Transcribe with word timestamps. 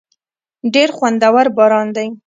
ډېر 0.73 0.89
خوندور 0.97 1.45
باران 1.57 1.87
دی. 1.95 2.07